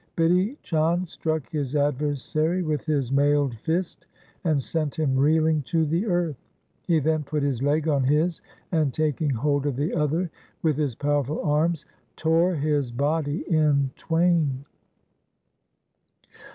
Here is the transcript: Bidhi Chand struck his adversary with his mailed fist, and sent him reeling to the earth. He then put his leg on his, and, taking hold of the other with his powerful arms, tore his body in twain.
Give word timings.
Bidhi 0.17 0.57
Chand 0.63 1.07
struck 1.07 1.47
his 1.51 1.75
adversary 1.75 2.63
with 2.63 2.87
his 2.87 3.11
mailed 3.11 3.53
fist, 3.59 4.07
and 4.43 4.59
sent 4.59 4.97
him 4.97 5.15
reeling 5.15 5.61
to 5.67 5.85
the 5.85 6.07
earth. 6.07 6.41
He 6.81 6.97
then 6.99 7.21
put 7.21 7.43
his 7.43 7.61
leg 7.61 7.87
on 7.87 8.05
his, 8.05 8.41
and, 8.71 8.91
taking 8.95 9.29
hold 9.29 9.67
of 9.67 9.75
the 9.75 9.93
other 9.93 10.31
with 10.63 10.75
his 10.77 10.95
powerful 10.95 11.43
arms, 11.43 11.85
tore 12.15 12.55
his 12.55 12.91
body 12.91 13.41
in 13.47 13.91
twain. 13.95 14.65